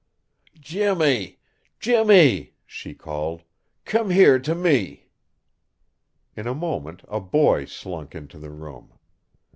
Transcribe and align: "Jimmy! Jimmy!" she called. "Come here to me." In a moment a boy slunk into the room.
"Jimmy! 0.59 1.37
Jimmy!" 1.79 2.55
she 2.65 2.95
called. 2.95 3.43
"Come 3.85 4.09
here 4.09 4.39
to 4.39 4.55
me." 4.55 5.09
In 6.35 6.47
a 6.47 6.55
moment 6.55 7.03
a 7.07 7.19
boy 7.19 7.65
slunk 7.65 8.15
into 8.15 8.39
the 8.39 8.49
room. 8.49 8.93